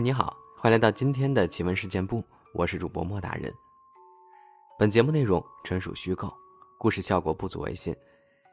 [0.00, 2.24] 你好，欢迎来到今天的奇闻事件部，
[2.54, 3.52] 我是主播莫大人。
[4.78, 6.34] 本节目内容纯属虚构，
[6.78, 7.94] 故事效果不足为信，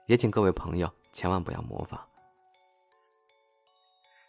[0.07, 1.97] 也请各位朋友千万不要模仿。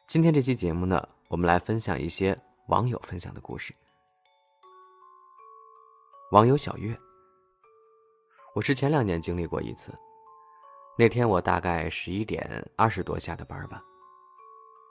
[0.06, 2.38] 今天这期节目呢，我们来分享一些
[2.68, 3.74] 网友分享的故事。
[6.30, 6.96] 网友小月，
[8.54, 9.92] 我是前两年经历过一次。
[10.96, 13.82] 那天我大概十一点二十多下的班吧，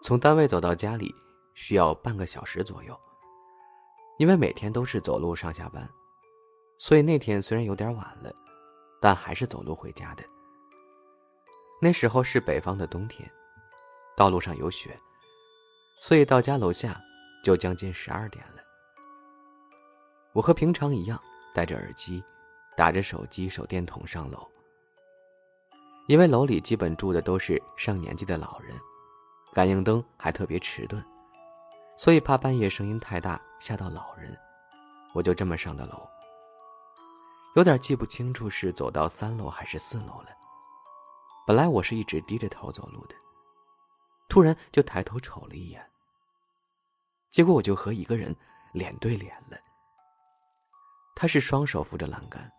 [0.04, 1.16] 从单位走到家里
[1.58, 2.96] 需要半个小时左右。
[4.20, 5.90] 因为每天都是走路上下班，
[6.78, 8.32] 所以那天虽然有点晚了，
[9.02, 10.24] 但还是走路回家的。
[11.82, 13.28] 那时候是北方的冬天，
[14.16, 14.96] 道路上有雪。
[16.00, 17.02] 所以到家楼下
[17.44, 18.62] 就将近十二点了。
[20.34, 21.20] 我和平常一样
[21.56, 22.24] 戴着耳机，
[22.76, 24.48] 打着手机手电筒上楼。
[26.08, 28.76] 因为楼里基本住的都是上年纪的老人，
[29.54, 31.04] 感应灯还特别迟钝，
[31.98, 34.38] 所以怕半夜声音太大吓到老人，
[35.14, 36.08] 我就这么上的楼。
[37.56, 40.28] 有点记不清楚是走到三楼还是四楼了。
[41.48, 43.16] 本来我是一直低着头走路的。
[44.30, 45.84] 突然就抬头瞅了一眼，
[47.32, 48.36] 结果我就和一个人
[48.74, 49.58] 脸对脸了。
[51.16, 52.52] 他是双手扶着栏杆，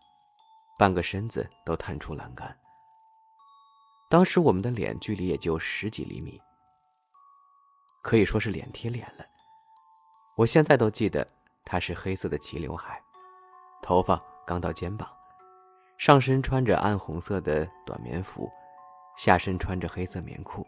[0.79, 2.59] 半个身子都探出栏杆。
[4.11, 6.41] 当时我们的脸距离也就十几厘米，
[8.03, 9.25] 可以说是脸贴脸了。
[10.37, 11.27] 我现在都记得
[11.65, 13.03] 他是黑色的齐刘海，
[13.83, 15.09] 头发刚到肩膀，
[15.97, 18.49] 上身穿着暗红色的短棉服，
[19.17, 20.67] 下身穿着黑色棉裤。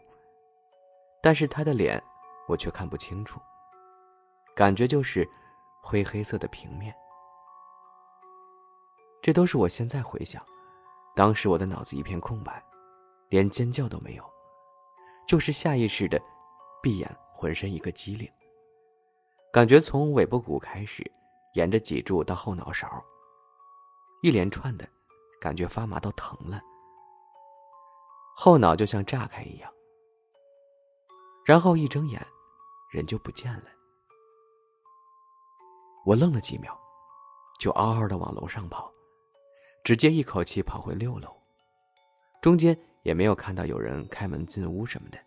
[1.21, 2.01] 但是他的脸，
[2.47, 3.39] 我却看不清楚，
[4.55, 5.27] 感觉就是
[5.81, 6.93] 灰黑色的平面。
[9.21, 10.43] 这都是我现在回想，
[11.15, 12.61] 当时我的脑子一片空白，
[13.29, 14.23] 连尖叫都没有，
[15.27, 16.19] 就是下意识的
[16.81, 18.31] 闭眼，浑身一个机灵，
[19.51, 21.03] 感觉从尾部骨开始，
[21.55, 23.03] 沿着脊柱到后脑勺，
[24.21, 24.87] 一连串的，
[25.39, 26.61] 感觉发麻到疼了，
[28.35, 29.73] 后脑就像炸开一样。
[31.43, 32.23] 然后一睁眼，
[32.91, 33.65] 人就不见了。
[36.05, 36.79] 我愣了几秒，
[37.59, 38.91] 就嗷嗷的往楼上跑，
[39.83, 41.35] 直接一口气跑回六楼。
[42.39, 45.17] 中间也没有看到有人开门进屋什么的，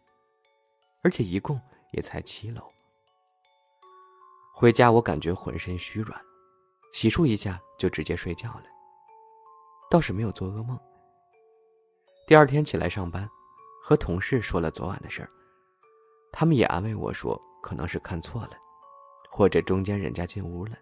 [1.03, 1.61] 而且一共
[1.95, 2.63] 也才七楼。
[4.53, 6.21] 回家我感觉浑身虚软，
[6.93, 8.65] 洗漱一下就直接睡觉了，
[9.91, 10.79] 倒是没有做噩梦。
[12.27, 13.29] 第二天起来上班，
[13.83, 15.29] 和同事说了昨晚的事儿。
[16.33, 18.59] 他们也安慰我说：“可能是看错了，
[19.31, 20.77] 或者中间人家进屋了。”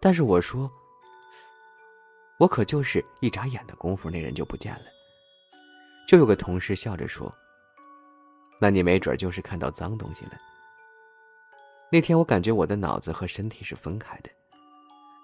[0.00, 0.70] 但是我说
[2.40, 4.84] ：“我可就是一眨眼的功夫，那人就不见了。”
[6.06, 7.32] 就有个同事笑着说
[8.60, 10.32] ：“那你没准就是看到脏东西了。”
[11.90, 14.30] 那天我感觉我的脑子和身体是分开的，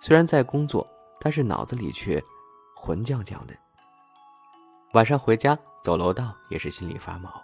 [0.00, 0.86] 虽然在工作，
[1.20, 2.22] 但是脑子里却
[2.76, 3.54] 浑浆浆的。
[4.92, 7.42] 晚上回家走楼道也是心里发毛，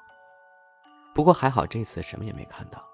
[1.15, 2.85] 不过还好这次什么也没看到。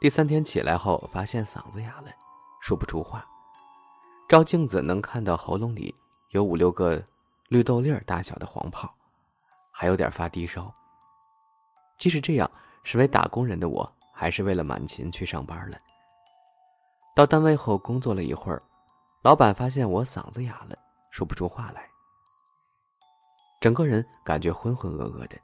[0.00, 2.10] 第三天起来后发现嗓子哑了，
[2.60, 3.24] 说不出话，
[4.28, 5.94] 照镜子能看到喉咙里
[6.30, 7.02] 有五六个
[7.52, 8.90] 绿豆粒儿大小的黄泡，
[9.70, 10.72] 还有点发低烧。
[11.98, 12.50] 即使这样，
[12.82, 15.76] 身为打工人的我还是为了满勤去上班了。
[17.14, 18.62] 到单位后工作了一会儿，
[19.20, 20.74] 老板发现我嗓子哑了，
[21.10, 21.86] 说不出话来。
[23.60, 25.36] 整个人感觉浑浑噩噩的，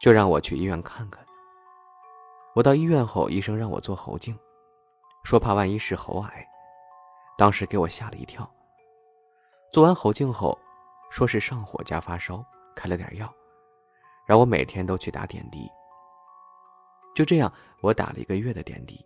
[0.00, 1.22] 就让我去医院看看。
[2.54, 4.34] 我到医院后，医生让我做喉镜，
[5.24, 6.48] 说怕万一是喉癌。
[7.36, 8.50] 当时给我吓了一跳。
[9.70, 10.58] 做完喉镜后，
[11.10, 13.32] 说是上火加发烧，开了点药，
[14.26, 15.68] 让我每天都去打点滴。
[17.14, 19.04] 就这样，我打了一个月的点滴。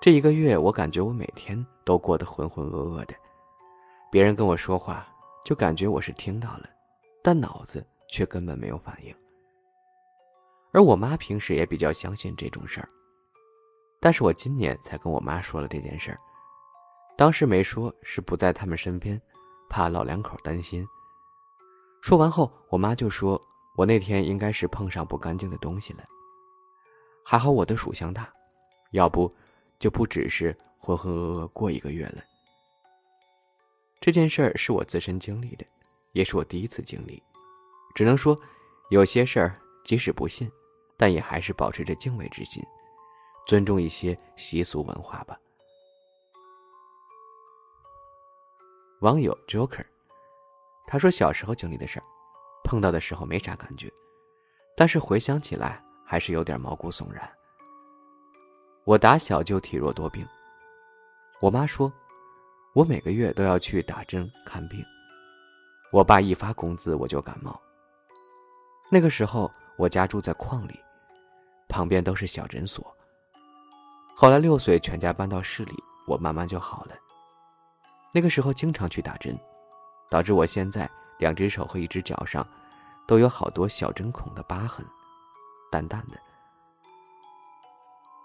[0.00, 3.14] 这一个月，我感觉我每天都过得浑浑噩噩的，
[4.10, 5.06] 别人跟我说话，
[5.44, 6.68] 就感觉我是听到了。
[7.22, 9.14] 但脑子却根本没有反应，
[10.72, 12.88] 而我妈平时也比较相信这种事儿，
[14.00, 16.18] 但是我今年才跟我妈说了这件事儿，
[17.18, 19.20] 当时没说是不在他们身边，
[19.70, 20.86] 怕老两口担心。
[22.02, 23.40] 说完后，我妈就说
[23.76, 26.04] 我那天应该是碰上不干净的东西了，
[27.24, 28.30] 还好我的属相大，
[28.90, 29.32] 要不
[29.78, 32.22] 就不只是浑浑噩噩过一个月了。
[34.00, 35.64] 这件事儿是我自身经历的。
[36.12, 37.22] 也是我第一次经历，
[37.94, 38.36] 只能说，
[38.90, 40.50] 有些事儿即使不信，
[40.96, 42.60] 但也还是保持着敬畏之心，
[43.46, 45.38] 尊重一些习俗文化吧。
[49.00, 49.82] 网友 Joker，
[50.86, 52.04] 他说小时候经历的事儿，
[52.64, 53.90] 碰到的时候没啥感觉，
[54.76, 57.26] 但是回想起来还是有点毛骨悚然。
[58.84, 60.26] 我打小就体弱多病，
[61.40, 61.90] 我妈说，
[62.74, 64.84] 我每个月都要去打针看病。
[65.90, 67.58] 我爸一发工资我就感冒。
[68.90, 70.78] 那个时候我家住在矿里，
[71.70, 72.86] 旁边都是小诊所。
[74.14, 76.94] 后来六岁全家搬到市里，我慢慢就好了。
[78.12, 79.38] 那个时候经常去打针，
[80.08, 82.46] 导致我现在两只手和一只脚上
[83.06, 84.84] 都有好多小针孔的疤痕，
[85.70, 86.18] 淡淡的。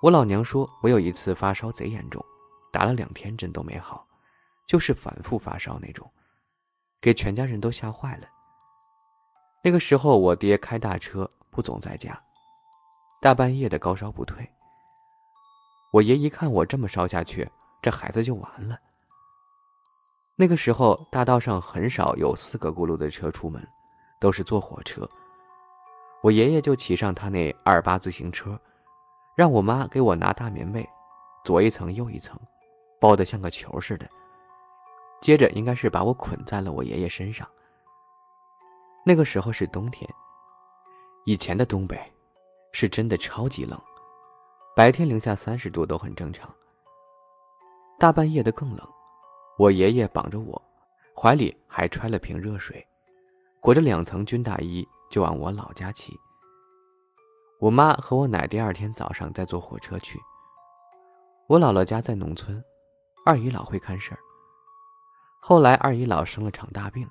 [0.02, 2.24] 我老娘说我有一次发烧贼严重，
[2.72, 4.06] 打了两天针都没好，
[4.68, 6.12] 就是反复发烧那种。
[7.02, 8.28] 给全家人都吓坏了。
[9.64, 12.20] 那个时候，我爹开大车，不总在家，
[13.22, 14.48] 大半夜的高烧不退。
[15.92, 17.48] 我爷一看我这么烧下去，
[17.82, 18.80] 这孩子就完了。
[20.38, 23.66] 那个时候，大道上很少有四个轱辘的车出门，
[24.20, 25.08] 都是坐火车。
[26.22, 28.60] 我爷爷就骑上他那二八自行车，
[29.36, 30.88] 让我妈给我拿大棉被，
[31.46, 32.38] 左一层右一层，
[33.00, 34.10] 包得像个球似的。
[35.22, 37.48] 接着应该是把我捆在了我爷爷身上。
[39.06, 40.10] 那个时候是冬天，
[41.26, 41.98] 以前的东北
[42.74, 43.80] 是真的超级冷，
[44.76, 46.54] 白天零下三十度都很正常。
[47.98, 48.86] 大半夜的更冷，
[49.58, 50.62] 我爷爷绑着我，
[51.16, 52.86] 怀里还揣了瓶热水，
[53.62, 56.14] 裹着两层军大衣就往我老家骑。
[57.60, 60.20] 我妈和我奶第二天早上再坐火车去。
[61.48, 62.62] 我姥姥家在农村，
[63.26, 64.20] 二姨老会看事儿。
[65.40, 67.10] 后来二姨老生了场大病，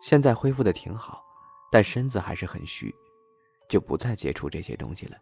[0.00, 1.24] 现在恢复的挺好，
[1.72, 2.94] 但身子还是很虚，
[3.68, 5.16] 就不再接触这些东西了。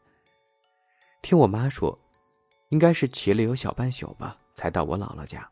[1.22, 1.98] 听我妈说，
[2.68, 5.48] 应该是骑了有小半宿吧，才到我姥姥家。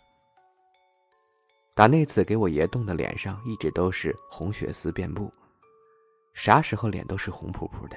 [1.80, 5.32] 打那次给我爷冻的脸上一直都是红血丝遍布，
[6.34, 7.96] 啥时候脸都是红扑扑的。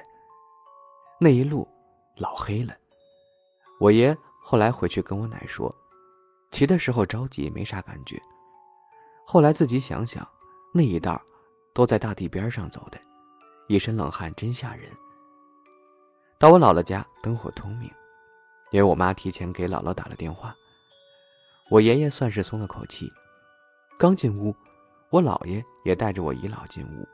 [1.20, 1.68] 那一路
[2.16, 2.74] 老黑了。
[3.78, 5.70] 我爷后来回去跟我奶说，
[6.50, 8.18] 骑的时候着急，没啥感觉。
[9.26, 10.26] 后来自己想想，
[10.72, 11.20] 那一道
[11.74, 12.98] 都在大地边上走的，
[13.68, 14.90] 一身冷汗真吓人。
[16.38, 17.90] 到我姥姥家，灯火通明，
[18.70, 20.56] 因为我妈提前给姥姥打了电话，
[21.68, 23.06] 我爷爷算是松了口气。
[23.96, 24.54] 刚进屋，
[25.10, 27.06] 我姥爷也带着我姨姥进屋，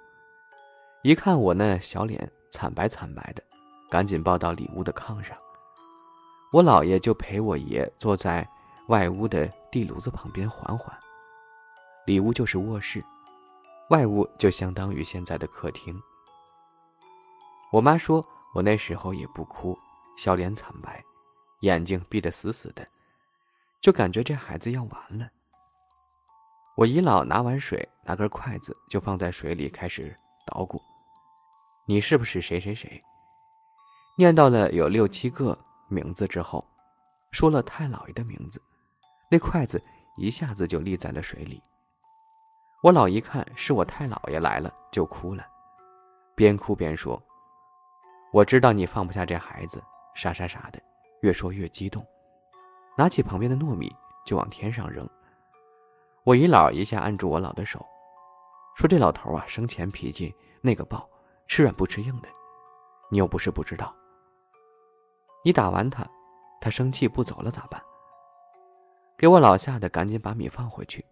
[1.02, 3.42] 一看我那小脸惨白惨白的，
[3.90, 5.36] 赶紧抱到里屋的炕上。
[6.50, 8.48] 我姥爷就陪我爷坐在
[8.88, 10.98] 外屋的地炉子旁边缓缓。
[12.06, 13.04] 里屋就是卧室，
[13.90, 16.00] 外屋就相当于现在的客厅。
[17.70, 18.24] 我妈说
[18.54, 19.76] 我那时候也不哭，
[20.16, 21.04] 小脸惨白，
[21.60, 22.84] 眼睛闭得死死的，
[23.82, 25.28] 就感觉这孩子要完了。
[26.80, 30.16] 我姨姥拿完水，拿根筷子就放在水里开始
[30.46, 30.80] 捣鼓
[31.84, 32.98] ：“你是不是谁谁谁？”
[34.16, 35.54] 念到了有六七个
[35.90, 36.66] 名字之后，
[37.32, 38.62] 说了太姥爷的名字，
[39.30, 39.78] 那筷子
[40.16, 41.62] 一下子就立在了水里。
[42.82, 45.46] 我姥一看是我太姥爷来了，就哭了，
[46.34, 47.22] 边哭边说
[48.32, 49.84] ：“我知道你放不下这孩子，
[50.14, 50.80] 啥啥啥的。”
[51.20, 52.02] 越说越激动，
[52.96, 53.94] 拿起旁边的糯米
[54.24, 55.06] 就往天上扔。
[56.24, 57.84] 我姨姥一下按住我姥的手，
[58.76, 61.08] 说：“这老头啊，生前脾气那个暴，
[61.46, 62.28] 吃软不吃硬的，
[63.10, 63.94] 你又不是不知道。
[65.42, 66.06] 你打完他，
[66.60, 67.82] 他生气不走了咋办？”
[69.16, 71.04] 给我姥吓得赶紧把米放回去，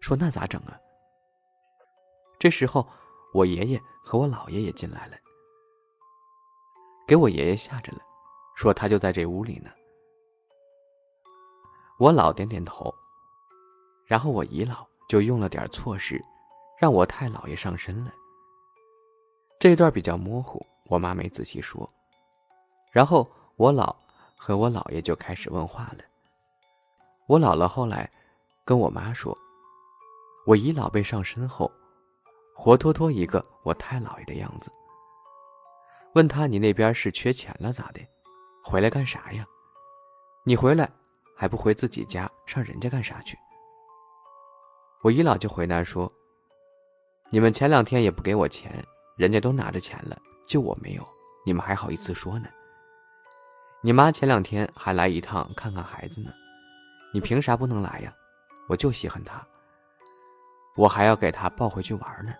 [0.00, 0.78] 说：“那咋整啊？”
[2.38, 2.86] 这时候，
[3.32, 5.16] 我爷爷和我姥爷也进来了，
[7.06, 7.98] 给我爷爷吓着了，
[8.54, 9.70] 说他就在这屋里呢。
[11.98, 12.92] 我姥点点头，
[14.06, 16.20] 然后我姨姥就用了点措施，
[16.78, 18.12] 让我太姥爷上身了。
[19.58, 21.88] 这段比较模糊，我妈没仔细说。
[22.92, 23.94] 然后我姥
[24.36, 26.04] 和我姥爷就开始问话了。
[27.26, 28.10] 我姥姥后来
[28.64, 29.36] 跟我妈说，
[30.46, 31.70] 我姨姥被上身后。
[32.56, 34.70] 活脱脱一个我太姥爷的样子。
[36.14, 38.00] 问他：“你那边是缺钱了咋的？
[38.62, 39.44] 回来干啥呀？
[40.44, 40.88] 你回来
[41.34, 43.36] 还不回自己家，上人家干啥去？”
[45.04, 46.10] 我姨姥就回答说
[47.28, 48.82] ：“你们前两天也不给我钱，
[49.18, 50.16] 人家都拿着钱了，
[50.48, 51.06] 就我没有，
[51.44, 52.48] 你们还好意思说呢？
[53.82, 56.32] 你妈前两天还来一趟看看孩子呢，
[57.12, 58.14] 你凭啥不能来呀？
[58.66, 59.46] 我就稀罕她，
[60.74, 62.32] 我还要给她抱回去玩呢。”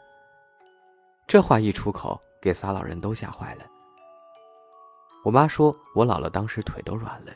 [1.28, 3.66] 这话一出口，给仨老人都吓坏了。
[5.22, 7.32] 我妈说，我姥姥当时腿都软了，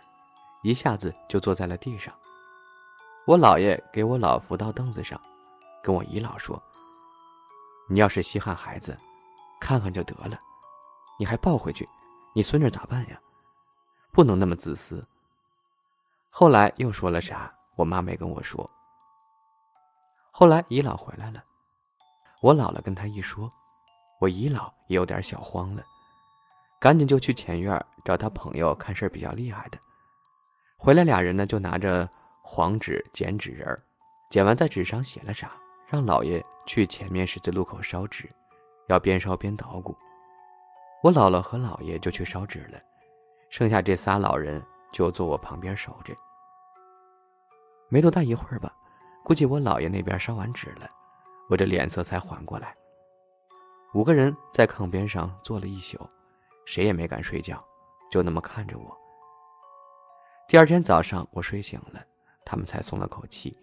[0.62, 2.14] 一下子就坐在了地上。
[3.28, 5.20] 我姥爷给我姥扶到凳子上，
[5.82, 6.58] 跟我姨姥说
[7.86, 8.98] ：“你要是稀罕孩子，
[9.60, 10.38] 看看就得了，
[11.18, 11.86] 你还抱回去，
[12.34, 13.20] 你孙女咋办呀？
[14.12, 15.06] 不能那么自私。
[16.30, 17.52] 后来又说了啥？
[17.76, 18.66] 我妈没跟我说。
[20.30, 21.44] 后来姨姥回来了，
[22.40, 23.46] 我姥姥跟她一说，
[24.20, 25.82] 我姨姥也有点小慌了，
[26.80, 29.78] 赶紧就去前院找他朋友看事儿比较厉害的。
[30.78, 32.08] 回来俩人呢，就拿着
[32.50, 33.78] 黄纸剪纸人儿
[34.30, 35.52] 剪完在纸上写了啥，
[35.86, 38.26] 让老爷去前面十字路口烧纸，
[38.88, 39.94] 要边烧边捣鼓。
[41.02, 42.78] 我姥姥和姥爷就去烧纸了，
[43.50, 46.14] 剩下这仨老人就坐我旁边守着。
[47.90, 48.74] 没多大一会儿吧，
[49.22, 50.88] 估计我姥爷那边烧完纸了，
[51.50, 52.74] 我这脸色才缓过来。
[53.92, 55.98] 五个人在炕边上坐了一宿，
[56.64, 57.62] 谁也没敢睡觉，
[58.10, 58.96] 就那么看着我。
[60.48, 62.02] 第二天早上我睡醒了，
[62.48, 63.54] 他们才松了口气。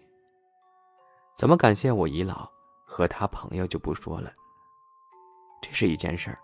[1.36, 2.48] 怎么感谢我姨姥
[2.84, 4.32] 和他朋友就不说了，
[5.60, 6.38] 这是一件事儿。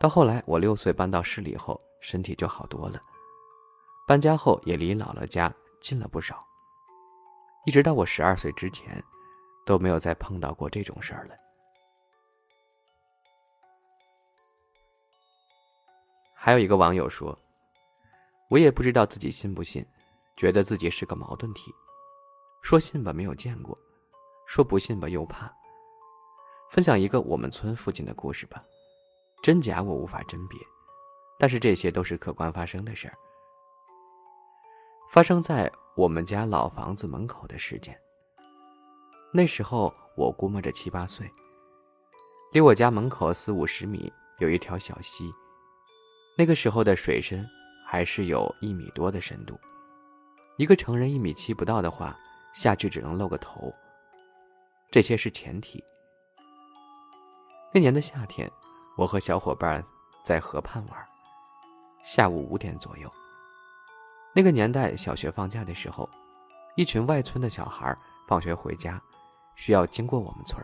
[0.00, 3.00] 到后来我六岁搬到市里后，身体就好多了，
[4.08, 6.44] 搬家后也离姥姥家近了不少。
[7.64, 9.00] 一直到我十二岁之前，
[9.64, 11.36] 都没有再碰到过这种事儿了。
[16.34, 17.38] 还有一个网友说
[18.50, 19.86] ：“我也不知道自己信不信，
[20.36, 21.72] 觉得自己是个矛盾体。
[22.62, 23.76] 说信吧，没有见过；
[24.46, 25.52] 说不信吧，又怕。”
[26.70, 28.62] 分享一个我们村附近的故事吧，
[29.42, 30.58] 真假我无法甄别，
[31.38, 33.14] 但是这些都是客观发生的事儿。
[35.10, 37.94] 发生在我们家老房子门口的事件。
[39.34, 41.30] 那时候我估摸着七八岁，
[42.52, 45.30] 离我家门口四五十米有一条小溪，
[46.38, 47.46] 那个时候的水深
[47.86, 49.58] 还是有一米多的深度，
[50.56, 52.16] 一个成人一米七不到的话，
[52.52, 53.72] 下去只能露个头。
[54.90, 55.82] 这些是前提。
[57.72, 58.50] 那年的夏天，
[58.96, 59.82] 我和小伙伴
[60.22, 61.08] 在河畔玩，
[62.04, 63.10] 下午五点左右。
[64.34, 66.08] 那个年代，小学放假的时候，
[66.76, 67.96] 一群外村的小孩
[68.28, 69.00] 放学回家，
[69.56, 70.62] 需要经过我们村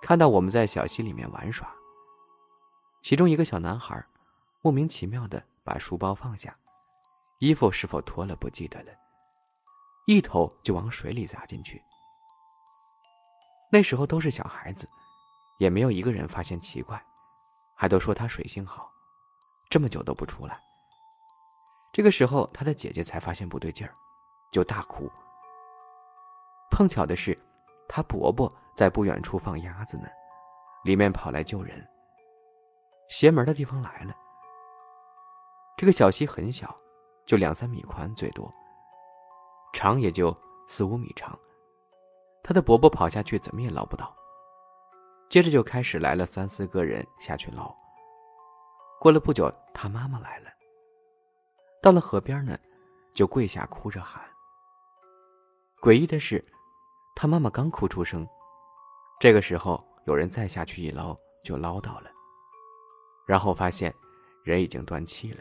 [0.00, 1.70] 看到我们在小溪里面玩耍。
[3.02, 4.02] 其中一个小男孩
[4.62, 6.54] 莫名其妙的把书包放下，
[7.40, 8.92] 衣服是否脱了不记得了，
[10.06, 11.82] 一头就往水里砸进去。
[13.72, 14.86] 那时候都是小孩子，
[15.58, 17.02] 也没有一个人发现奇怪，
[17.74, 18.90] 还都说他水性好，
[19.70, 20.60] 这么久都不出来。
[21.94, 23.94] 这个时候，他的姐姐才发现不对劲儿，
[24.52, 25.10] 就大哭。
[26.70, 27.36] 碰巧的是，
[27.88, 30.08] 他伯伯在不远处放鸭子呢，
[30.84, 31.88] 里面跑来救人。
[33.08, 34.14] 邪门的地方来了。
[35.78, 36.76] 这个小溪很小，
[37.30, 38.50] 就两三米宽最多，
[39.72, 41.38] 长也就四五米长。
[42.42, 44.12] 他的伯伯跑下去怎么也捞不到，
[45.28, 47.72] 接着就开始来了三四个人下去捞。
[48.98, 50.50] 过了不久，他妈妈来了。
[51.80, 52.58] 到了河边呢，
[53.14, 54.20] 就跪下哭着喊。
[55.80, 56.44] 诡异的是，
[57.14, 58.26] 他妈妈刚哭出声，
[59.20, 62.10] 这个时候有人再下去一捞就捞到了，
[63.24, 63.94] 然后发现
[64.42, 65.40] 人已经断气了。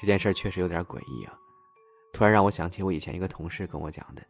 [0.00, 1.36] 这件事确实有点诡异啊，
[2.12, 4.22] 突然让我想起我以前一个同事跟我讲的。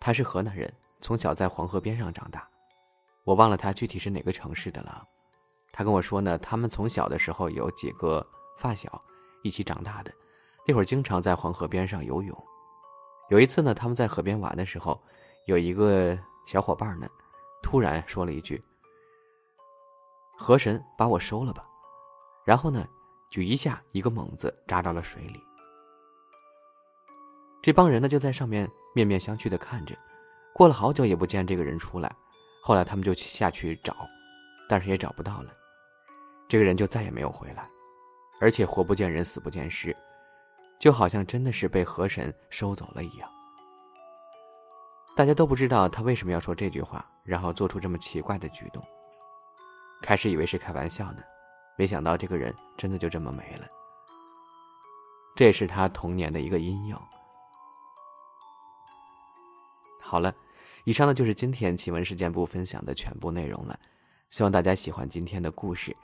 [0.00, 0.72] 他是河南人，
[1.02, 2.48] 从小在黄河边上长大，
[3.24, 5.06] 我忘了他具体是哪个城市的了。
[5.72, 8.26] 他跟我说呢，他们从小的时候有几个。
[8.58, 8.98] 发小
[9.42, 10.10] 一起长大的，
[10.66, 12.46] 那会儿经常在黄河边上游泳。
[13.28, 14.98] 有一次呢，他们在河边玩的时候，
[15.44, 17.06] 有一个小伙伴呢，
[17.62, 18.58] 突然说了一句
[20.38, 21.62] ：“河神把我收了吧。”
[22.46, 22.88] 然后呢，
[23.36, 25.38] 就一下一个猛子扎到了水里。
[27.60, 29.94] 这帮人呢就在上面面面相觑的看着，
[30.54, 32.10] 过了好久也不见这个人出来。
[32.62, 33.94] 后来他们就下去找，
[34.70, 35.52] 但是也找不到了，
[36.48, 37.68] 这个人就再也没有回来。
[38.40, 39.94] 而且活不见人，死不见尸，
[40.80, 43.30] 就好像真的是被河神收走了一样。
[45.14, 48.82] 大家都不知道他为什么要说这句话，然后做出这么奇怪的举动。
[50.00, 51.22] 开始以为是开玩笑呢，
[51.76, 53.66] 没想到这个人真的就这么没了。
[55.34, 56.98] 这也是他童年的一个阴影。
[60.00, 60.34] 好了，
[60.84, 63.78] 以上呢就是今天奇闻事件部分享的全部内容了，
[64.30, 65.94] 希望大家喜欢今天的故事。